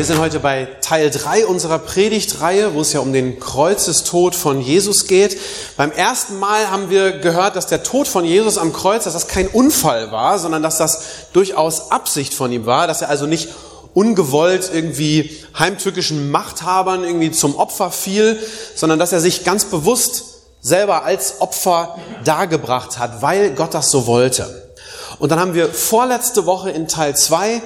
[0.00, 4.62] Wir sind heute bei Teil 3 unserer Predigtreihe, wo es ja um den Kreuzestod von
[4.62, 5.38] Jesus geht.
[5.76, 9.28] Beim ersten Mal haben wir gehört, dass der Tod von Jesus am Kreuz, dass das
[9.28, 11.02] kein Unfall war, sondern dass das
[11.34, 13.50] durchaus Absicht von ihm war, dass er also nicht
[13.92, 18.38] ungewollt irgendwie heimtückischen Machthabern irgendwie zum Opfer fiel,
[18.74, 20.24] sondern dass er sich ganz bewusst
[20.62, 24.72] selber als Opfer dargebracht hat, weil Gott das so wollte.
[25.18, 27.60] Und dann haben wir vorletzte Woche in Teil 2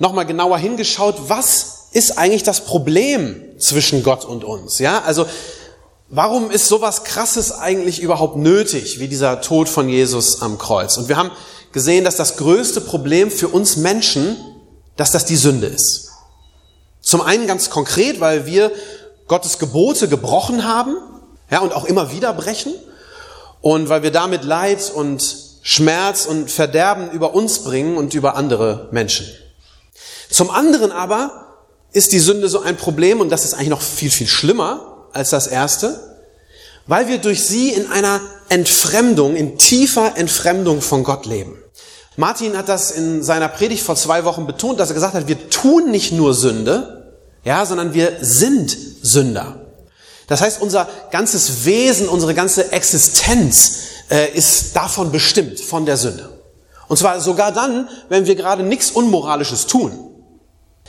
[0.00, 4.78] nochmal genauer hingeschaut, was ist eigentlich das Problem zwischen Gott und uns?
[4.78, 5.26] Ja, also
[6.08, 10.96] warum ist sowas Krasses eigentlich überhaupt nötig, wie dieser Tod von Jesus am Kreuz?
[10.96, 11.30] Und wir haben
[11.72, 14.36] gesehen, dass das größte Problem für uns Menschen,
[14.96, 16.10] dass das die Sünde ist.
[17.00, 18.70] Zum einen ganz konkret, weil wir
[19.26, 20.96] Gottes Gebote gebrochen haben,
[21.50, 22.74] ja, und auch immer wieder brechen,
[23.60, 28.88] und weil wir damit Leid und Schmerz und Verderben über uns bringen und über andere
[28.92, 29.26] Menschen.
[30.30, 31.49] Zum anderen aber
[31.92, 35.30] ist die Sünde so ein Problem, und das ist eigentlich noch viel, viel schlimmer als
[35.30, 36.18] das erste,
[36.86, 41.56] weil wir durch sie in einer Entfremdung, in tiefer Entfremdung von Gott leben.
[42.16, 45.50] Martin hat das in seiner Predigt vor zwei Wochen betont, dass er gesagt hat, wir
[45.50, 49.66] tun nicht nur Sünde, ja, sondern wir sind Sünder.
[50.26, 53.78] Das heißt, unser ganzes Wesen, unsere ganze Existenz
[54.10, 56.28] äh, ist davon bestimmt, von der Sünde.
[56.88, 60.09] Und zwar sogar dann, wenn wir gerade nichts Unmoralisches tun.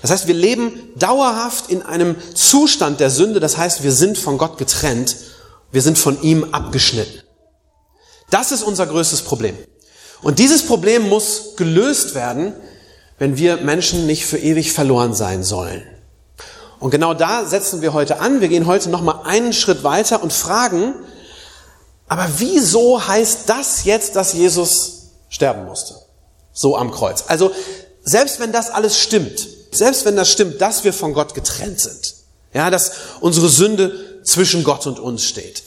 [0.02, 3.40] Das heißt, wir leben dauerhaft in einem Zustand der Sünde.
[3.40, 5.16] Das heißt, wir sind von Gott getrennt.
[5.72, 7.22] Wir sind von ihm abgeschnitten.
[8.30, 9.58] Das ist unser größtes Problem.
[10.22, 12.53] Und dieses Problem muss gelöst werden,
[13.20, 15.84] wenn wir Menschen nicht für ewig verloren sein sollen.
[16.80, 18.42] Und genau da setzen wir heute an.
[18.42, 20.96] Wir gehen heute noch mal einen Schritt weiter und fragen,
[22.08, 25.96] aber wieso heißt das jetzt, dass Jesus sterben musste?
[26.52, 27.25] So am Kreuz.
[27.28, 27.52] Also,
[28.04, 32.16] selbst wenn das alles stimmt, selbst wenn das stimmt, dass wir von Gott getrennt sind,
[32.54, 35.64] ja, dass unsere Sünde zwischen Gott und uns steht.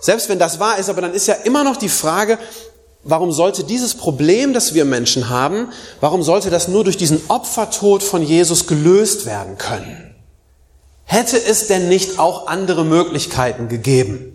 [0.00, 2.38] Selbst wenn das wahr ist, aber dann ist ja immer noch die Frage,
[3.02, 8.02] warum sollte dieses Problem, das wir Menschen haben, warum sollte das nur durch diesen Opfertod
[8.02, 10.14] von Jesus gelöst werden können?
[11.04, 14.34] Hätte es denn nicht auch andere Möglichkeiten gegeben?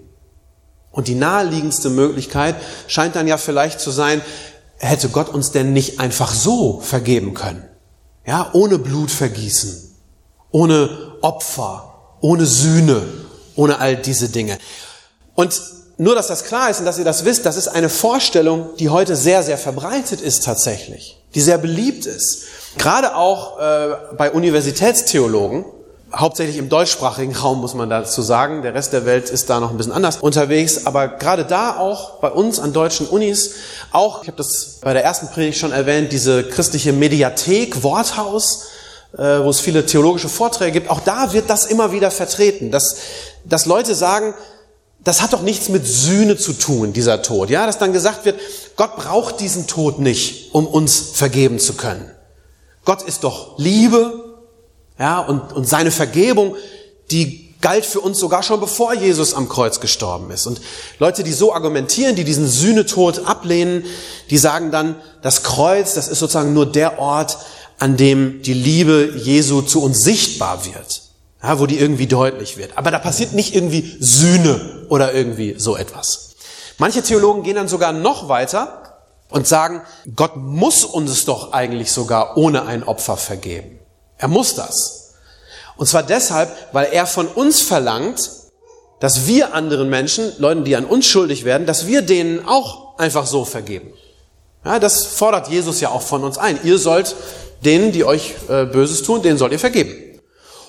[0.92, 2.56] Und die naheliegendste Möglichkeit
[2.88, 4.22] scheint dann ja vielleicht zu sein,
[4.78, 7.69] hätte Gott uns denn nicht einfach so vergeben können?
[8.30, 9.90] Ja, ohne Blutvergießen,
[10.52, 13.02] ohne Opfer, ohne Sühne,
[13.56, 14.60] ohne all diese Dinge.
[15.34, 15.60] Und
[15.98, 18.90] nur, dass das klar ist und dass ihr das wisst, das ist eine Vorstellung, die
[18.90, 22.44] heute sehr, sehr verbreitet ist tatsächlich, die sehr beliebt ist.
[22.78, 25.66] Gerade auch äh, bei Universitätstheologen,
[26.14, 29.72] hauptsächlich im deutschsprachigen Raum muss man dazu sagen, der Rest der Welt ist da noch
[29.72, 33.56] ein bisschen anders unterwegs, aber gerade da auch bei uns an deutschen Unis,
[33.92, 38.68] auch, ich habe das bei der ersten Predigt schon erwähnt, diese christliche Mediathek, Worthaus,
[39.14, 42.98] äh, wo es viele theologische Vorträge gibt, auch da wird das immer wieder vertreten, dass,
[43.46, 44.34] dass Leute sagen,
[45.04, 47.50] das hat doch nichts mit Sühne zu tun, dieser Tod.
[47.50, 48.40] Ja, dass dann gesagt wird,
[48.76, 52.12] Gott braucht diesen Tod nicht, um uns vergeben zu können.
[52.84, 54.29] Gott ist doch Liebe,
[55.00, 56.56] ja, und, und seine Vergebung,
[57.10, 60.46] die galt für uns sogar schon bevor Jesus am Kreuz gestorben ist.
[60.46, 60.62] Und
[60.98, 63.86] Leute, die so argumentieren, die diesen Sühnetod ablehnen,
[64.30, 67.38] die sagen dann, das Kreuz, das ist sozusagen nur der Ort,
[67.80, 71.04] an dem die Liebe Jesu zu uns sichtbar wird.
[71.42, 72.78] Ja, wo die irgendwie deutlich wird.
[72.78, 76.32] Aber da passiert nicht irgendwie Sühne oder irgendwie so etwas.
[76.78, 79.00] Manche Theologen gehen dann sogar noch weiter
[79.30, 79.82] und sagen,
[80.18, 83.80] Gott muss uns doch eigentlich sogar ohne ein Opfer vergeben.
[84.18, 84.99] Er muss das.
[85.80, 88.30] Und zwar deshalb, weil er von uns verlangt,
[89.00, 93.26] dass wir anderen Menschen, Leuten, die an uns schuldig werden, dass wir denen auch einfach
[93.26, 93.94] so vergeben.
[94.66, 96.60] Ja, das fordert Jesus ja auch von uns ein.
[96.66, 97.16] Ihr sollt
[97.64, 99.96] denen, die euch äh, Böses tun, denen sollt ihr vergeben.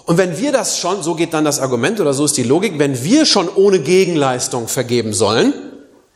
[0.06, 2.78] Und wenn wir das schon, so geht dann das Argument oder so ist die Logik,
[2.78, 5.52] wenn wir schon ohne Gegenleistung vergeben sollen,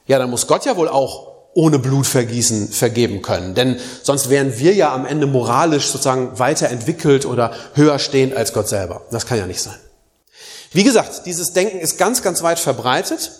[0.06, 3.54] ja, dann muss Gott ja wohl auch ohne Blutvergießen vergeben können.
[3.54, 8.68] Denn sonst wären wir ja am Ende moralisch sozusagen weiterentwickelt oder höher stehend als Gott
[8.68, 9.02] selber.
[9.10, 9.78] Das kann ja nicht sein.
[10.72, 13.30] Wie gesagt, dieses Denken ist ganz, ganz weit verbreitet,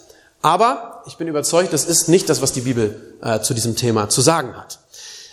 [0.41, 4.09] aber ich bin überzeugt, das ist nicht das, was die Bibel äh, zu diesem Thema
[4.09, 4.79] zu sagen hat.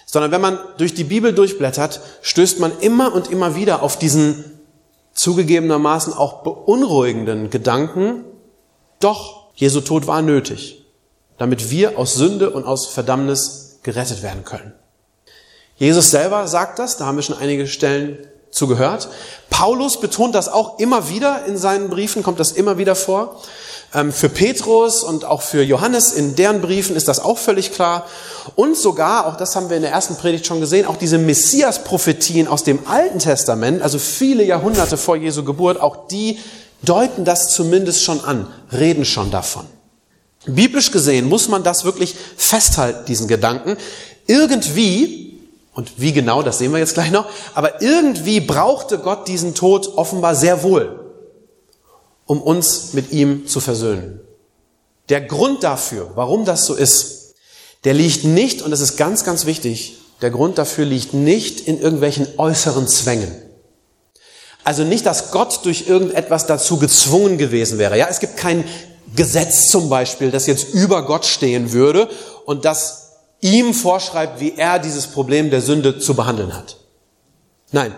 [0.08, 4.60] Sondern wenn man durch die Bibel durchblättert, stößt man immer und immer wieder auf diesen
[5.14, 8.24] zugegebenermaßen auch beunruhigenden Gedanken,
[9.00, 10.81] doch Jesu Tod war nötig,
[11.42, 14.74] damit wir aus Sünde und aus Verdammnis gerettet werden können.
[15.76, 18.20] Jesus selber sagt das, da haben wir schon einige Stellen
[18.52, 19.10] zugehört.
[19.50, 23.42] Paulus betont das auch immer wieder in seinen Briefen, kommt das immer wieder vor.
[23.92, 28.06] Ähm, für Petrus und auch für Johannes in deren Briefen ist das auch völlig klar.
[28.54, 32.48] Und sogar, auch das haben wir in der ersten Predigt schon gesehen, auch diese Messias-Prophetien
[32.48, 36.38] aus dem Alten Testament, also viele Jahrhunderte vor Jesu Geburt, auch die
[36.84, 39.66] deuten das zumindest schon an, reden schon davon.
[40.46, 43.78] Biblisch gesehen muss man das wirklich festhalten, diesen Gedanken.
[44.28, 45.40] Irgendwie,
[45.74, 49.98] und wie genau, das sehen wir jetzt gleich noch, aber irgendwie brauchte Gott diesen Tod
[49.98, 51.02] offenbar sehr wohl
[52.32, 54.22] um uns mit ihm zu versöhnen.
[55.10, 57.34] Der Grund dafür, warum das so ist,
[57.84, 61.78] der liegt nicht, und das ist ganz, ganz wichtig, der Grund dafür liegt nicht in
[61.82, 63.36] irgendwelchen äußeren Zwängen.
[64.64, 67.98] Also nicht, dass Gott durch irgendetwas dazu gezwungen gewesen wäre.
[67.98, 68.64] Ja, es gibt kein
[69.16, 72.10] Gesetz zum Beispiel, das jetzt über Gott stehen würde
[72.46, 73.12] und das
[73.42, 76.78] ihm vorschreibt, wie er dieses Problem der Sünde zu behandeln hat.
[77.72, 77.94] Nein,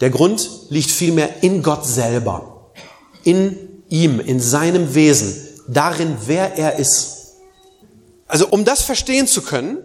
[0.00, 2.56] der Grund liegt vielmehr in Gott selber
[3.26, 5.34] in ihm, in seinem Wesen,
[5.66, 7.34] darin, wer er ist.
[8.28, 9.78] Also um das verstehen zu können,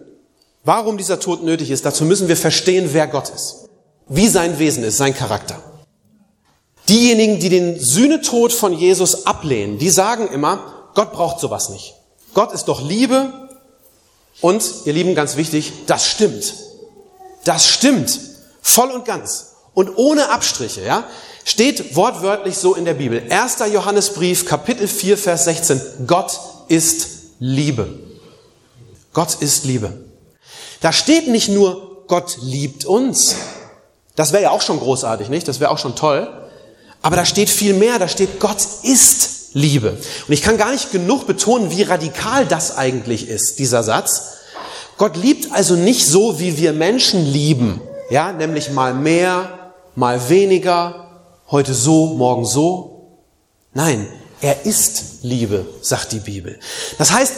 [0.64, 3.68] warum dieser Tod nötig ist, dazu müssen wir verstehen, wer Gott ist,
[4.08, 5.60] wie sein Wesen ist, sein Charakter.
[6.92, 11.94] Diejenigen, die den Sühnetod von Jesus ablehnen, die sagen immer, Gott braucht sowas nicht.
[12.34, 13.32] Gott ist doch Liebe
[14.42, 16.52] und, ihr Lieben, ganz wichtig, das stimmt.
[17.44, 18.20] Das stimmt.
[18.60, 19.54] Voll und ganz.
[19.72, 21.04] Und ohne Abstriche, ja.
[21.46, 23.24] Steht wortwörtlich so in der Bibel.
[23.26, 23.56] 1.
[23.72, 25.80] Johannesbrief, Kapitel 4, Vers 16.
[26.06, 27.06] Gott ist
[27.38, 27.88] Liebe.
[29.14, 30.04] Gott ist Liebe.
[30.82, 33.36] Da steht nicht nur, Gott liebt uns.
[34.14, 35.48] Das wäre ja auch schon großartig, nicht?
[35.48, 36.41] Das wäre auch schon toll.
[37.02, 37.98] Aber da steht viel mehr.
[37.98, 39.98] Da steht, Gott ist Liebe.
[40.26, 44.38] Und ich kann gar nicht genug betonen, wie radikal das eigentlich ist, dieser Satz.
[44.96, 47.80] Gott liebt also nicht so, wie wir Menschen lieben.
[48.08, 53.18] Ja, nämlich mal mehr, mal weniger, heute so, morgen so.
[53.74, 54.06] Nein,
[54.40, 56.58] er ist Liebe, sagt die Bibel.
[56.98, 57.32] Das heißt,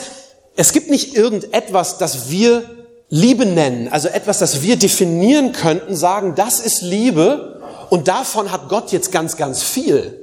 [0.57, 2.65] es gibt nicht irgendetwas, das wir
[3.09, 7.54] Liebe nennen, also etwas, das wir definieren könnten, sagen, das ist Liebe
[7.95, 10.21] und davon hat Gott jetzt ganz, ganz viel.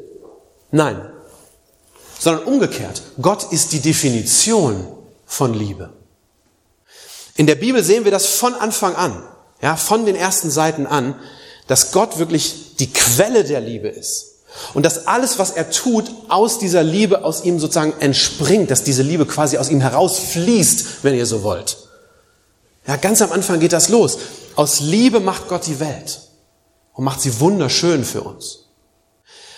[0.71, 1.09] Nein,
[2.19, 3.01] sondern umgekehrt.
[3.21, 4.85] Gott ist die Definition
[5.25, 5.93] von Liebe.
[7.37, 9.23] In der Bibel sehen wir das von Anfang an,
[9.61, 11.15] ja, von den ersten Seiten an,
[11.67, 14.39] dass Gott wirklich die Quelle der Liebe ist.
[14.73, 19.01] Und dass alles, was er tut, aus dieser Liebe, aus ihm sozusagen entspringt, dass diese
[19.01, 21.77] Liebe quasi aus ihm herausfließt, wenn ihr so wollt.
[22.85, 24.17] Ja, ganz am Anfang geht das los.
[24.57, 26.30] Aus Liebe macht Gott die Welt
[26.93, 28.65] und macht sie wunderschön für uns.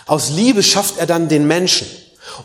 [0.05, 1.87] Aus Liebe schafft er dann den Menschen.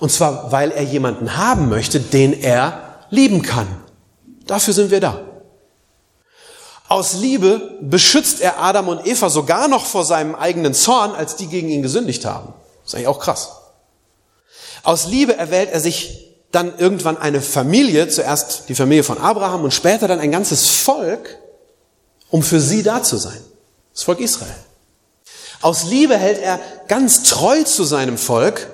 [0.00, 3.67] Und zwar, weil er jemanden haben möchte, den er lieben kann.
[4.46, 5.20] Dafür sind wir da.
[6.88, 11.46] Aus Liebe beschützt er Adam und Eva sogar noch vor seinem eigenen Zorn, als die
[11.46, 12.55] gegen ihn gesündigt haben.
[12.82, 13.50] Das ist eigentlich auch krass.
[14.82, 19.75] Aus Liebe erwählt er sich dann irgendwann eine Familie, zuerst die Familie von Abraham und
[19.75, 21.38] später dann ein ganzes Volk,
[22.31, 23.40] um für sie da zu sein.
[23.92, 24.54] Das Volk Israel.
[25.61, 28.69] Aus Liebe hält er ganz treu zu seinem Volk,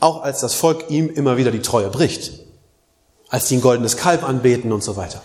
[0.00, 2.32] auch als das Volk ihm immer wieder die Treue bricht.
[3.28, 5.20] Als die ein goldenes Kalb anbeten und so weiter.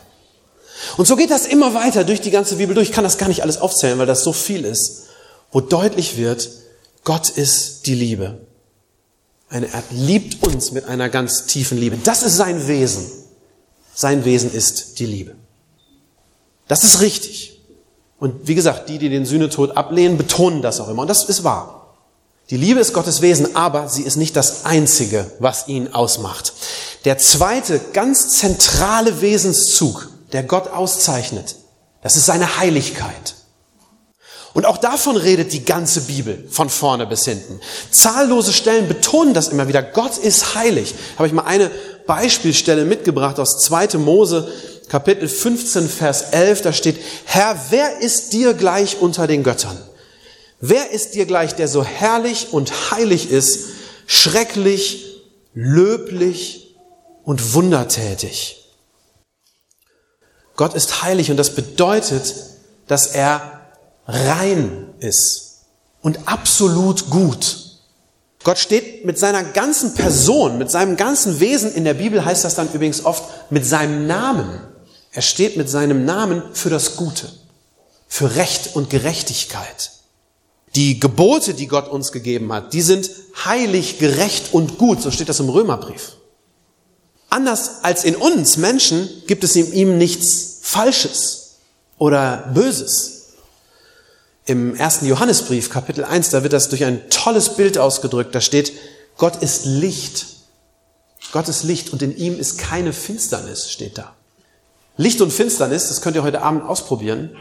[0.97, 2.89] Und so geht das immer weiter durch die ganze Bibel durch.
[2.89, 5.03] Ich kann das gar nicht alles aufzählen, weil das so viel ist,
[5.51, 6.49] wo deutlich wird,
[7.03, 8.39] Gott ist die Liebe.
[9.49, 11.97] Eine, er liebt uns mit einer ganz tiefen Liebe.
[12.03, 13.05] Das ist sein Wesen.
[13.93, 15.35] Sein Wesen ist die Liebe.
[16.67, 17.60] Das ist richtig.
[18.21, 21.01] Und wie gesagt, die, die den Sühnetod ablehnen, betonen das auch immer.
[21.01, 21.95] Und das ist wahr.
[22.51, 26.53] Die Liebe ist Gottes Wesen, aber sie ist nicht das Einzige, was ihn ausmacht.
[27.03, 31.55] Der zweite ganz zentrale Wesenszug der Gott auszeichnet.
[32.03, 33.37] Das ist seine Heiligkeit.
[34.53, 37.59] Und auch davon redet die ganze Bibel von vorne bis hinten.
[37.89, 39.81] Zahllose Stellen betonen das immer wieder.
[39.81, 40.93] Gott ist heilig.
[41.17, 41.71] Habe ich mal eine
[42.05, 43.97] Beispielstelle mitgebracht aus 2.
[43.97, 44.47] Mose,
[44.89, 46.61] Kapitel 15, Vers 11.
[46.61, 49.77] Da steht, Herr, wer ist dir gleich unter den Göttern?
[50.59, 53.69] Wer ist dir gleich, der so herrlich und heilig ist,
[54.05, 55.21] schrecklich,
[55.53, 56.75] löblich
[57.23, 58.57] und wundertätig?
[60.55, 62.35] Gott ist heilig und das bedeutet,
[62.87, 63.61] dass er
[64.05, 65.65] rein ist
[66.01, 67.57] und absolut gut.
[68.43, 72.55] Gott steht mit seiner ganzen Person, mit seinem ganzen Wesen, in der Bibel heißt das
[72.55, 74.61] dann übrigens oft mit seinem Namen.
[75.11, 77.29] Er steht mit seinem Namen für das Gute,
[78.07, 79.91] für Recht und Gerechtigkeit.
[80.75, 83.09] Die Gebote, die Gott uns gegeben hat, die sind
[83.43, 85.01] heilig, gerecht und gut.
[85.01, 86.13] So steht das im Römerbrief.
[87.29, 91.55] Anders als in uns Menschen gibt es in ihm nichts Falsches
[91.97, 93.33] oder Böses.
[94.45, 98.33] Im ersten Johannesbrief, Kapitel 1, da wird das durch ein tolles Bild ausgedrückt.
[98.33, 98.73] Da steht,
[99.17, 100.25] Gott ist Licht.
[101.31, 104.15] Gott ist Licht und in ihm ist keine Finsternis, steht da.
[104.97, 107.35] Licht und Finsternis, das könnt ihr heute Abend ausprobieren,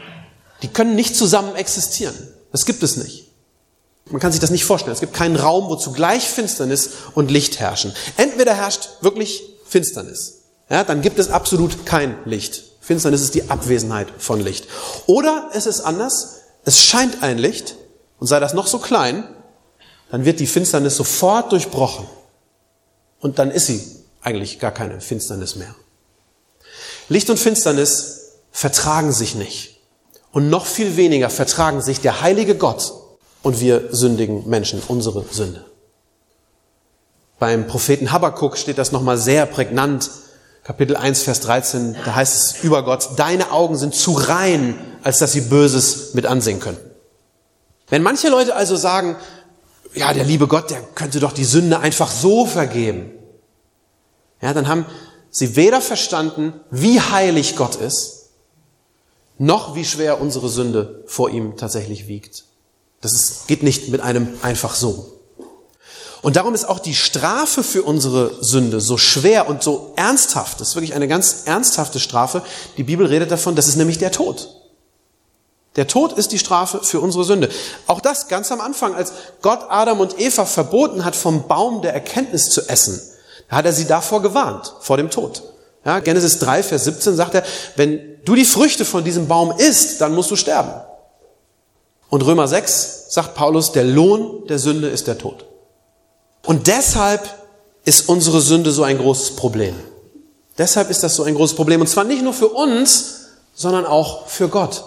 [0.61, 2.15] die können nicht zusammen existieren.
[2.51, 3.27] Das gibt es nicht.
[4.09, 4.93] Man kann sich das nicht vorstellen.
[4.93, 7.93] Es gibt keinen Raum, wo zugleich Finsternis und Licht herrschen.
[8.17, 10.41] Entweder herrscht wirklich Finsternis.
[10.69, 12.63] Ja, dann gibt es absolut kein Licht.
[12.81, 14.67] Finsternis ist die Abwesenheit von Licht.
[15.05, 16.41] Oder es ist anders.
[16.65, 17.75] Es scheint ein Licht
[18.19, 19.23] und sei das noch so klein,
[20.11, 22.05] dann wird die Finsternis sofort durchbrochen.
[23.19, 23.81] Und dann ist sie
[24.21, 25.73] eigentlich gar keine Finsternis mehr.
[27.09, 29.79] Licht und Finsternis vertragen sich nicht.
[30.31, 32.93] Und noch viel weniger vertragen sich der heilige Gott
[33.41, 35.65] und wir sündigen Menschen, unsere Sünde.
[37.39, 40.09] Beim Propheten Habakkuk steht das nochmal sehr prägnant.
[40.63, 45.17] Kapitel 1, Vers 13, da heißt es über Gott, deine Augen sind zu rein, als
[45.17, 46.91] dass sie Böses mit ansehen könnten.
[47.89, 49.15] Wenn manche Leute also sagen,
[49.95, 53.11] ja, der liebe Gott, der könnte doch die Sünde einfach so vergeben,
[54.39, 54.85] ja, dann haben
[55.31, 58.29] sie weder verstanden, wie heilig Gott ist,
[59.39, 62.43] noch wie schwer unsere Sünde vor ihm tatsächlich wiegt.
[63.01, 65.17] Das ist, geht nicht mit einem einfach so.
[66.21, 70.61] Und darum ist auch die Strafe für unsere Sünde so schwer und so ernsthaft.
[70.61, 72.43] Das ist wirklich eine ganz ernsthafte Strafe.
[72.77, 74.49] Die Bibel redet davon, das ist nämlich der Tod.
[75.77, 77.49] Der Tod ist die Strafe für unsere Sünde.
[77.87, 81.93] Auch das ganz am Anfang, als Gott Adam und Eva verboten hat, vom Baum der
[81.93, 83.01] Erkenntnis zu essen,
[83.57, 85.43] hat er sie davor gewarnt, vor dem Tod.
[85.85, 87.43] Ja, Genesis 3, Vers 17 sagt er,
[87.75, 90.71] wenn du die Früchte von diesem Baum isst, dann musst du sterben.
[92.09, 95.45] Und Römer 6 sagt Paulus, der Lohn der Sünde ist der Tod.
[96.45, 97.21] Und deshalb
[97.83, 99.75] ist unsere Sünde so ein großes Problem.
[100.57, 101.81] Deshalb ist das so ein großes Problem.
[101.81, 104.83] Und zwar nicht nur für uns, sondern auch für Gott.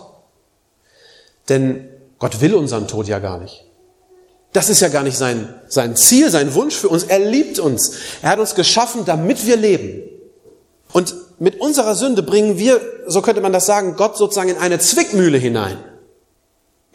[1.49, 3.65] Denn Gott will unseren Tod ja gar nicht.
[4.55, 7.03] Das ist ja gar nicht sein, sein Ziel, sein Wunsch für uns.
[7.03, 7.97] Er liebt uns.
[8.23, 10.03] Er hat uns geschaffen, damit wir leben.
[10.93, 14.79] Und mit unserer Sünde bringen wir, so könnte man das sagen, Gott sozusagen in eine
[14.79, 15.77] Zwickmühle hinein.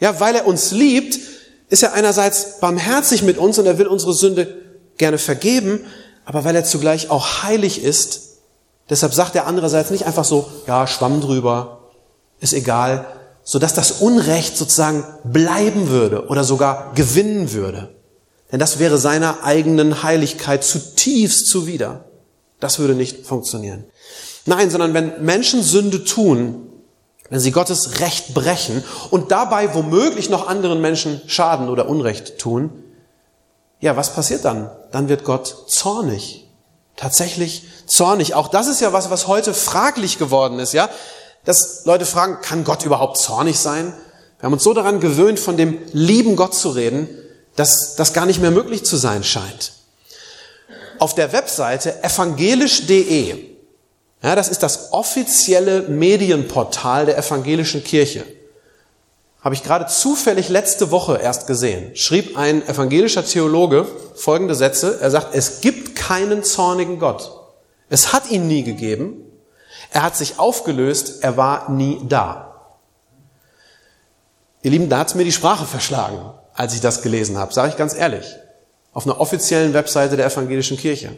[0.00, 1.20] Ja, weil er uns liebt,
[1.68, 4.56] ist er einerseits barmherzig mit uns und er will unsere Sünde
[4.96, 5.84] gerne vergeben,
[6.24, 8.38] aber weil er zugleich auch heilig ist,
[8.88, 11.80] deshalb sagt er andererseits nicht einfach so, ja, schwamm drüber,
[12.40, 13.06] ist egal,
[13.42, 17.94] sodass das Unrecht sozusagen bleiben würde oder sogar gewinnen würde.
[18.52, 22.04] Denn das wäre seiner eigenen Heiligkeit zutiefst zuwider.
[22.58, 23.84] Das würde nicht funktionieren.
[24.46, 26.66] Nein, sondern wenn Menschen Sünde tun,
[27.28, 32.70] wenn sie Gottes Recht brechen und dabei womöglich noch anderen Menschen Schaden oder Unrecht tun,
[33.78, 34.70] ja, was passiert dann?
[34.90, 36.46] Dann wird Gott zornig.
[36.96, 38.34] Tatsächlich zornig.
[38.34, 40.90] Auch das ist ja was, was heute fraglich geworden ist, ja?
[41.44, 43.92] Dass Leute fragen, kann Gott überhaupt zornig sein?
[44.38, 47.08] Wir haben uns so daran gewöhnt, von dem lieben Gott zu reden,
[47.56, 49.72] dass das gar nicht mehr möglich zu sein scheint.
[50.98, 53.50] Auf der Webseite evangelisch.de
[54.22, 58.24] ja, das ist das offizielle Medienportal der evangelischen Kirche.
[59.40, 61.96] Habe ich gerade zufällig letzte Woche erst gesehen.
[61.96, 64.98] Schrieb ein evangelischer Theologe folgende Sätze.
[65.00, 67.32] Er sagt, es gibt keinen zornigen Gott.
[67.88, 69.24] Es hat ihn nie gegeben.
[69.90, 71.22] Er hat sich aufgelöst.
[71.22, 72.54] Er war nie da.
[74.62, 76.18] Ihr Lieben, da hat's mir die Sprache verschlagen,
[76.54, 77.52] als ich das gelesen habe.
[77.52, 78.26] Sage ich ganz ehrlich.
[78.92, 81.16] Auf einer offiziellen Webseite der evangelischen Kirche.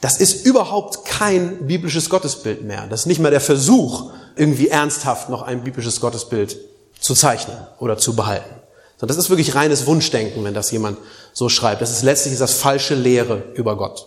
[0.00, 2.86] Das ist überhaupt kein biblisches Gottesbild mehr.
[2.88, 6.56] Das ist nicht mehr der Versuch, irgendwie ernsthaft noch ein biblisches Gottesbild
[6.98, 8.54] zu zeichnen oder zu behalten.
[8.96, 10.98] Sondern das ist wirklich reines Wunschdenken, wenn das jemand
[11.32, 11.82] so schreibt.
[11.82, 14.06] Das ist letztlich das falsche Lehre über Gott.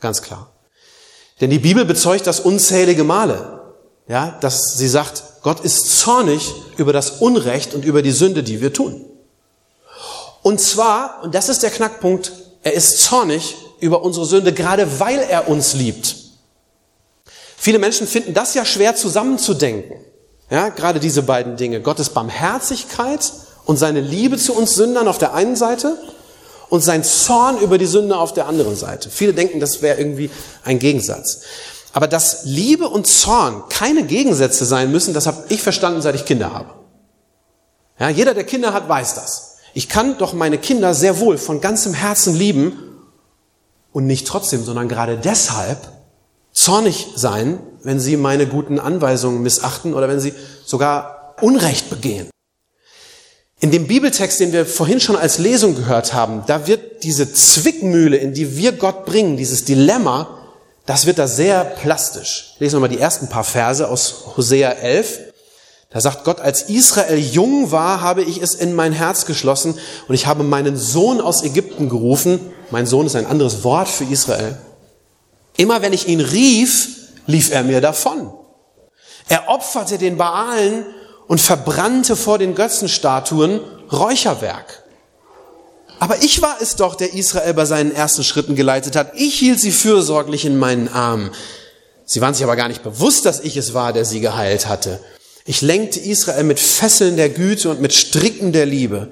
[0.00, 0.50] Ganz klar.
[1.40, 3.60] Denn die Bibel bezeugt das unzählige Male.
[4.08, 8.60] Ja, dass sie sagt, Gott ist zornig über das Unrecht und über die Sünde, die
[8.60, 9.04] wir tun.
[10.42, 15.18] Und zwar, und das ist der Knackpunkt, er ist zornig über unsere Sünde, gerade weil
[15.18, 16.16] er uns liebt.
[17.56, 19.96] Viele Menschen finden das ja schwer zusammenzudenken.
[20.50, 21.82] Ja, gerade diese beiden Dinge.
[21.82, 23.32] Gottes Barmherzigkeit
[23.66, 25.98] und seine Liebe zu uns Sündern auf der einen Seite
[26.68, 29.10] und sein Zorn über die Sünde auf der anderen Seite.
[29.10, 30.30] Viele denken, das wäre irgendwie
[30.64, 31.40] ein Gegensatz.
[31.92, 36.24] Aber dass Liebe und Zorn keine Gegensätze sein müssen, das habe ich verstanden, seit ich
[36.24, 36.74] Kinder habe.
[37.98, 39.56] Ja, jeder, der Kinder hat, weiß das.
[39.74, 42.72] Ich kann doch meine Kinder sehr wohl von ganzem Herzen lieben
[43.92, 45.78] und nicht trotzdem, sondern gerade deshalb
[46.52, 50.34] zornig sein, wenn sie meine guten Anweisungen missachten oder wenn sie
[50.64, 52.28] sogar Unrecht begehen.
[53.60, 58.16] In dem Bibeltext, den wir vorhin schon als Lesung gehört haben, da wird diese Zwickmühle,
[58.16, 60.38] in die wir Gott bringen, dieses Dilemma,
[60.86, 62.54] das wird da sehr plastisch.
[62.60, 65.18] Lesen wir mal die ersten paar Verse aus Hosea 11.
[65.90, 70.14] Da sagt Gott, als Israel jung war, habe ich es in mein Herz geschlossen und
[70.14, 72.40] ich habe meinen Sohn aus Ägypten gerufen.
[72.70, 74.56] Mein Sohn ist ein anderes Wort für Israel.
[75.56, 76.88] Immer wenn ich ihn rief,
[77.26, 78.32] lief er mir davon.
[79.28, 80.86] Er opferte den Baalen
[81.28, 83.60] und verbrannte vor den Götzenstatuen
[83.92, 84.82] Räucherwerk.
[86.00, 89.12] Aber ich war es doch, der Israel bei seinen ersten Schritten geleitet hat.
[89.14, 91.30] Ich hielt sie fürsorglich in meinen Armen.
[92.04, 95.00] Sie waren sich aber gar nicht bewusst, dass ich es war, der sie geheilt hatte.
[95.44, 99.10] Ich lenkte Israel mit Fesseln der Güte und mit Stricken der Liebe.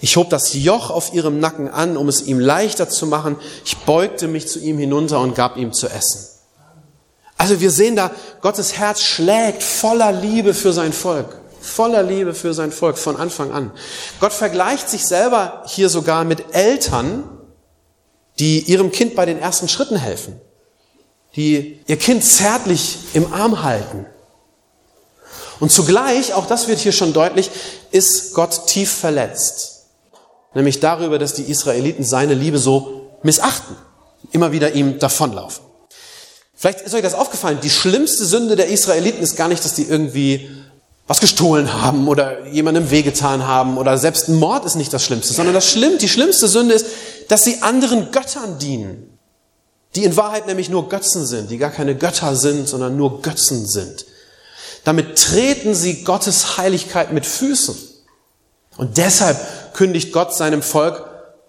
[0.00, 3.36] Ich hob das Joch auf ihrem Nacken an, um es ihm leichter zu machen.
[3.64, 6.26] Ich beugte mich zu ihm hinunter und gab ihm zu essen.
[7.36, 12.54] Also wir sehen da, Gottes Herz schlägt voller Liebe für sein Volk voller Liebe für
[12.54, 13.72] sein Volk von Anfang an.
[14.20, 17.24] Gott vergleicht sich selber hier sogar mit Eltern,
[18.38, 20.40] die ihrem Kind bei den ersten Schritten helfen,
[21.36, 24.06] die ihr Kind zärtlich im Arm halten.
[25.60, 27.50] Und zugleich, auch das wird hier schon deutlich,
[27.90, 29.86] ist Gott tief verletzt.
[30.54, 33.76] Nämlich darüber, dass die Israeliten seine Liebe so missachten,
[34.32, 35.64] immer wieder ihm davonlaufen.
[36.54, 39.84] Vielleicht ist euch das aufgefallen, die schlimmste Sünde der Israeliten ist gar nicht, dass die
[39.84, 40.50] irgendwie
[41.06, 45.34] was gestohlen haben oder jemandem wehgetan haben oder selbst ein Mord ist nicht das Schlimmste,
[45.34, 46.86] sondern das Schlimm, die schlimmste Sünde ist,
[47.28, 49.18] dass sie anderen Göttern dienen,
[49.94, 53.66] die in Wahrheit nämlich nur Götzen sind, die gar keine Götter sind, sondern nur Götzen
[53.66, 54.06] sind.
[54.84, 57.76] Damit treten sie Gottes Heiligkeit mit Füßen.
[58.76, 59.38] Und deshalb
[59.74, 61.08] kündigt Gott seinem Volk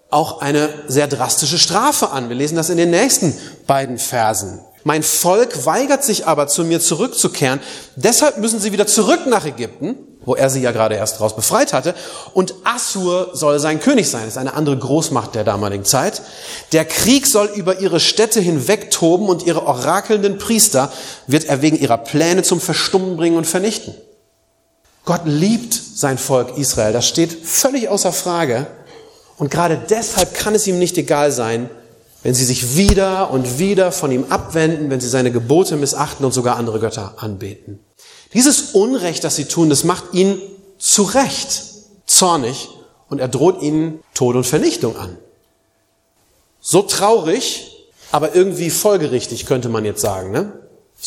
[0.09, 2.29] auch eine sehr drastische Strafe an.
[2.29, 3.33] Wir lesen das in den nächsten
[3.67, 4.59] beiden Versen.
[4.88, 7.60] Mein Volk weigert sich aber, zu mir zurückzukehren.
[7.96, 11.74] Deshalb müssen sie wieder zurück nach Ägypten, wo er sie ja gerade erst daraus befreit
[11.74, 11.96] hatte.
[12.36, 14.21] Und Assur soll sein König sein.
[14.26, 16.21] Das ist eine andere Großmacht der damaligen Zeit.
[16.71, 20.93] Der Krieg soll über ihre Städte hinwegtoben und ihre orakelnden Priester
[21.26, 23.95] wird er wegen ihrer Pläne zum Verstummen bringen und vernichten.
[25.04, 26.93] Gott liebt sein Volk Israel.
[26.93, 28.67] Das steht völlig außer Frage.
[29.38, 31.71] Und gerade deshalb kann es ihm nicht egal sein,
[32.25, 36.31] wenn sie sich wieder und wieder von ihm abwenden, wenn sie seine Gebote missachten und
[36.31, 37.77] sogar andere Götter anbeten.
[38.33, 40.41] Dieses Unrecht, das sie tun, das macht ihn
[40.79, 41.61] zu Recht
[42.07, 42.69] zornig
[43.09, 45.17] und er droht ihnen Tod und Vernichtung an.
[46.59, 50.31] So traurig, aber irgendwie folgerichtig, könnte man jetzt sagen.
[50.31, 50.51] Ne?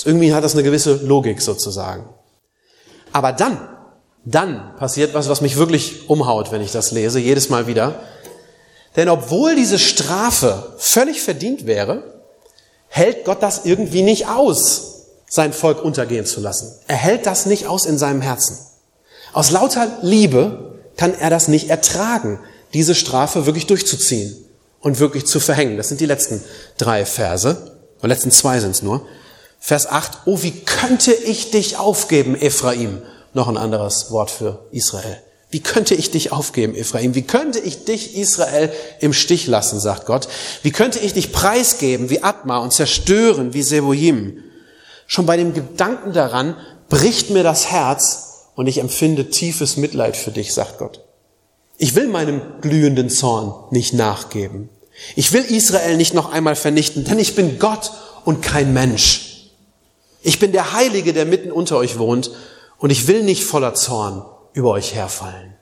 [0.04, 2.08] Irgendwie hat das eine gewisse Logik sozusagen.
[3.10, 3.58] Aber dann,
[4.24, 8.02] dann passiert was, was mich wirklich umhaut, wenn ich das lese, jedes Mal wieder.
[8.98, 12.02] Denn obwohl diese Strafe völlig verdient wäre,
[12.88, 16.74] hält Gott das irgendwie nicht aus, sein Volk untergehen zu lassen.
[16.88, 18.58] Er hält das nicht aus in seinem Herzen.
[19.32, 22.40] Aus lauter Liebe kann er das nicht ertragen,
[22.74, 24.36] diese Strafe wirklich durchzuziehen
[24.80, 25.76] und wirklich zu verhängen.
[25.76, 26.42] Das sind die letzten
[26.76, 29.06] drei Verse, oder letzten zwei sind es nur.
[29.60, 33.00] Vers 8, oh, wie könnte ich dich aufgeben, Ephraim?
[33.32, 35.22] Noch ein anderes Wort für Israel.
[35.50, 37.14] Wie könnte ich dich aufgeben, Ephraim?
[37.14, 40.28] Wie könnte ich dich, Israel, im Stich lassen, sagt Gott?
[40.62, 44.44] Wie könnte ich dich preisgeben wie Atma und zerstören wie Seboim?
[45.06, 46.54] Schon bei dem Gedanken daran
[46.90, 51.00] bricht mir das Herz und ich empfinde tiefes Mitleid für dich, sagt Gott.
[51.78, 54.68] Ich will meinem glühenden Zorn nicht nachgeben.
[55.16, 57.92] Ich will Israel nicht noch einmal vernichten, denn ich bin Gott
[58.26, 59.50] und kein Mensch.
[60.22, 62.32] Ich bin der Heilige, der mitten unter euch wohnt
[62.76, 65.54] und ich will nicht voller Zorn über euch herfallen.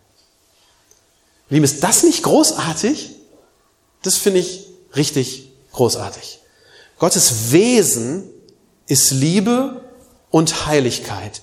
[1.48, 3.14] Lieben, ist das nicht großartig?
[4.02, 6.40] Das finde ich richtig großartig.
[6.98, 8.30] Gottes Wesen
[8.86, 9.82] ist Liebe
[10.30, 11.42] und Heiligkeit.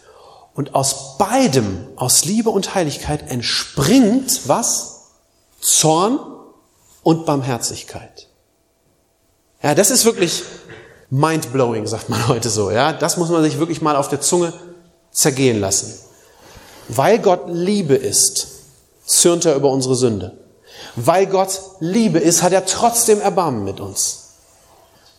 [0.56, 5.06] Und aus beidem, aus Liebe und Heiligkeit entspringt was?
[5.60, 6.20] Zorn
[7.02, 8.28] und Barmherzigkeit.
[9.62, 10.44] Ja, das ist wirklich
[11.10, 12.70] mind-blowing, sagt man heute so.
[12.70, 14.54] Ja, das muss man sich wirklich mal auf der Zunge
[15.12, 15.94] zergehen lassen.
[16.88, 18.48] Weil Gott Liebe ist,
[19.06, 20.38] zürnt er über unsere Sünde.
[20.96, 24.30] Weil Gott Liebe ist, hat er trotzdem Erbarmen mit uns.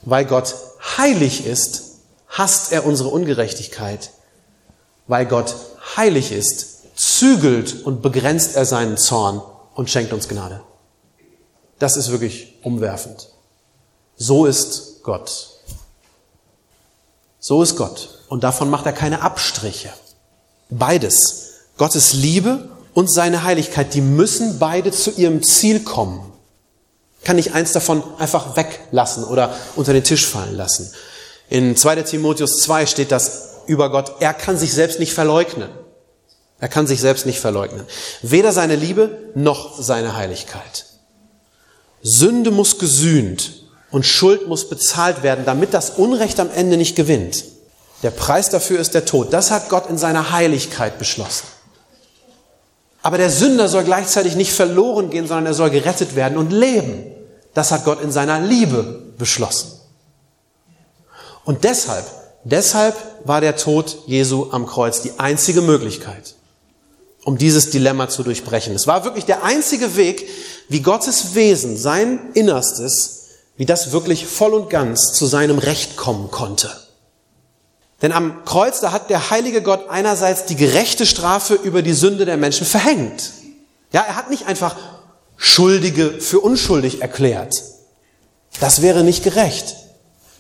[0.03, 0.55] Weil Gott
[0.97, 1.83] heilig ist,
[2.29, 4.11] hasst er unsere Ungerechtigkeit.
[5.07, 5.55] Weil Gott
[5.97, 9.43] heilig ist, zügelt und begrenzt er seinen Zorn
[9.75, 10.61] und schenkt uns Gnade.
[11.79, 13.29] Das ist wirklich umwerfend.
[14.17, 15.51] So ist Gott.
[17.41, 18.25] So ist Gott.
[18.29, 19.93] Und davon macht er keine Abstriche.
[20.71, 21.44] Beides
[21.77, 26.33] Gottes Liebe und seine Heiligkeit, die müssen beide zu ihrem Ziel kommen.
[27.25, 30.91] Kann nicht eins davon einfach weglassen oder unter den Tisch fallen lassen.
[31.49, 32.03] In 2.
[32.03, 35.71] Timotheus 2 steht das über Gott, er kann sich selbst nicht verleugnen.
[36.61, 37.85] Er kann sich selbst nicht verleugnen.
[38.23, 40.87] Weder seine Liebe noch seine Heiligkeit.
[42.03, 47.45] Sünde muss gesühnt und Schuld muss bezahlt werden, damit das Unrecht am Ende nicht gewinnt.
[48.03, 49.33] Der Preis dafür ist der Tod.
[49.33, 51.47] Das hat Gott in seiner Heiligkeit beschlossen.
[53.05, 57.05] Aber der Sünder soll gleichzeitig nicht verloren gehen, sondern er soll gerettet werden und leben.
[57.53, 59.73] Das hat Gott in seiner Liebe beschlossen.
[61.45, 62.07] Und deshalb,
[62.45, 66.35] deshalb war der Tod Jesu am Kreuz die einzige Möglichkeit,
[67.25, 68.75] um dieses Dilemma zu durchbrechen.
[68.75, 70.27] Es war wirklich der einzige Weg,
[70.71, 73.27] wie Gottes Wesen, sein Innerstes,
[73.59, 76.71] wie das wirklich voll und ganz zu seinem Recht kommen konnte.
[78.05, 82.27] Denn am Kreuz, da hat der heilige Gott einerseits die gerechte Strafe über die Sünde
[82.27, 83.33] der Menschen verhängt.
[83.93, 84.77] Ja, er hat nicht einfach
[85.39, 87.55] Schuldige für unschuldig erklärt.
[88.61, 89.77] Das wäre nicht gerecht.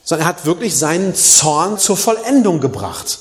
[0.04, 3.18] Sondern er hat wirklich seinen Zorn zur Vollendung gebracht.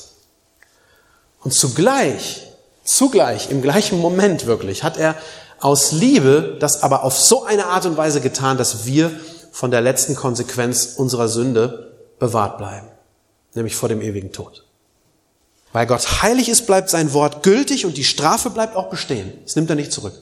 [1.42, 2.46] Und zugleich,
[2.84, 5.16] zugleich, im gleichen Moment wirklich, hat er
[5.62, 9.10] aus Liebe das aber auf so eine Art und Weise getan, dass wir
[9.54, 12.93] von der letzten Konsequenz unserer Sünde bewahrt bleiben
[13.56, 14.66] nämlich vor dem ewigen Tod.
[15.74, 19.34] Weil Gott heilig ist, bleibt sein Wort gültig und die Strafe bleibt auch bestehen.
[19.44, 20.14] Das nimmt er nicht zurück.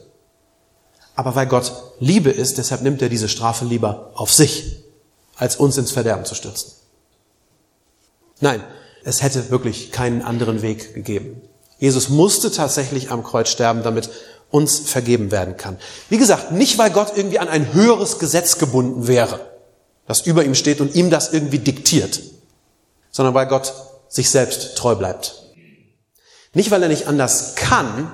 [1.14, 4.82] Aber weil Gott Liebe ist, deshalb nimmt er diese Strafe lieber auf sich,
[5.36, 6.72] als uns ins Verderben zu stürzen.
[8.40, 8.64] Nein,
[9.04, 11.42] es hätte wirklich keinen anderen Weg gegeben.
[11.78, 14.08] Jesus musste tatsächlich am Kreuz sterben, damit
[14.50, 15.78] uns vergeben werden kann.
[16.08, 19.40] Wie gesagt, nicht weil Gott irgendwie an ein höheres Gesetz gebunden wäre,
[20.06, 22.20] das über ihm steht und ihm das irgendwie diktiert
[23.12, 23.72] sondern weil Gott
[24.08, 25.36] sich selbst treu bleibt.
[26.54, 28.12] Nicht, weil er nicht anders kann,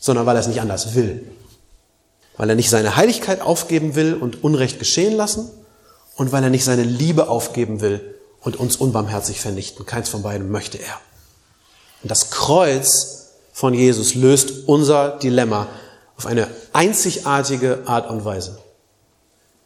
[0.00, 1.30] sondern weil er es nicht anders will.
[2.36, 5.48] Weil er nicht seine Heiligkeit aufgeben will und Unrecht geschehen lassen
[6.16, 9.86] und weil er nicht seine Liebe aufgeben will und uns unbarmherzig vernichten.
[9.86, 11.00] Keins von beiden möchte er.
[12.02, 15.68] Und das Kreuz von Jesus löst unser Dilemma
[16.16, 18.58] auf eine einzigartige Art und Weise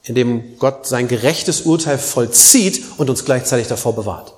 [0.05, 4.35] in dem Gott sein gerechtes Urteil vollzieht und uns gleichzeitig davor bewahrt.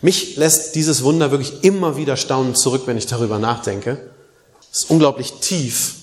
[0.00, 4.10] Mich lässt dieses Wunder wirklich immer wieder staunend zurück, wenn ich darüber nachdenke.
[4.72, 5.96] Es ist unglaublich tief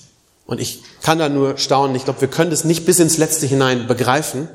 [0.46, 1.96] und ich kann da nur staunen.
[1.96, 4.48] Ich glaube, wir können es nicht bis ins Letzte hinein begreifen,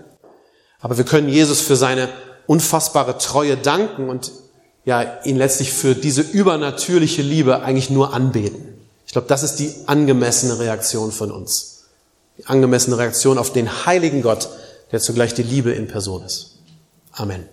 [0.79, 2.07] aber wir können Jesus für seine
[2.47, 4.31] unfassbare Treue danken und
[4.85, 8.79] ja, ihn letztlich für diese übernatürliche Liebe eigentlich nur anbeten.
[9.05, 11.80] Ich glaube, das ist die angemessene Reaktion von uns
[12.45, 14.49] angemessene Reaktion auf den heiligen Gott,
[14.91, 16.59] der zugleich die Liebe in Person ist.
[17.13, 17.45] Amen.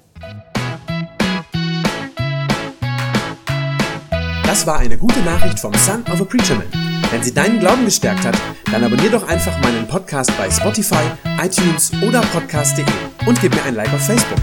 [4.45, 6.67] Das war eine gute Nachricht vom Son of a Preacher Man.
[7.11, 8.37] Wenn sie deinen Glauben gestärkt hat,
[8.71, 11.05] dann abonnier doch einfach meinen Podcast bei Spotify,
[11.41, 12.85] iTunes oder podcast.de
[13.27, 14.38] und gib mir ein Like auf Facebook.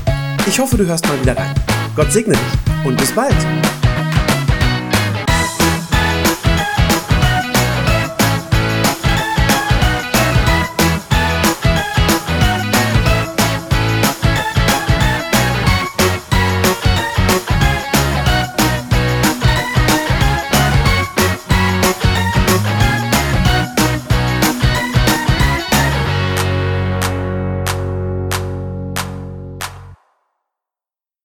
[0.48, 1.54] Ich hoffe, du hörst mal wieder rein.
[1.96, 3.36] Gott segne dich und bis bald.